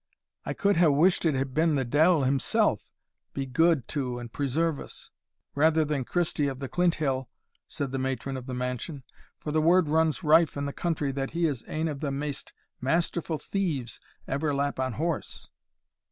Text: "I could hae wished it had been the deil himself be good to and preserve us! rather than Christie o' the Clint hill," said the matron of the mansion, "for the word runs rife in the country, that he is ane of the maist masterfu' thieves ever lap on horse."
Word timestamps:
"I 0.47 0.55
could 0.55 0.77
hae 0.77 0.87
wished 0.87 1.25
it 1.25 1.35
had 1.35 1.53
been 1.53 1.75
the 1.75 1.85
deil 1.85 2.23
himself 2.23 2.89
be 3.35 3.45
good 3.45 3.87
to 3.89 4.17
and 4.17 4.33
preserve 4.33 4.79
us! 4.79 5.11
rather 5.53 5.85
than 5.85 6.05
Christie 6.05 6.49
o' 6.49 6.55
the 6.55 6.67
Clint 6.67 6.95
hill," 6.95 7.29
said 7.67 7.91
the 7.91 7.99
matron 7.99 8.35
of 8.35 8.47
the 8.47 8.55
mansion, 8.55 9.03
"for 9.37 9.51
the 9.51 9.61
word 9.61 9.87
runs 9.87 10.23
rife 10.23 10.57
in 10.57 10.65
the 10.65 10.73
country, 10.73 11.11
that 11.11 11.29
he 11.37 11.45
is 11.45 11.63
ane 11.67 11.87
of 11.87 11.99
the 11.99 12.09
maist 12.11 12.51
masterfu' 12.81 13.37
thieves 13.39 14.01
ever 14.27 14.55
lap 14.55 14.79
on 14.79 14.93
horse." 14.93 15.51